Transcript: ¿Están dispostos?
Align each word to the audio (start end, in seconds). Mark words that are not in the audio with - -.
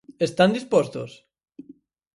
¿Están 0.27 0.49
dispostos? 0.57 1.11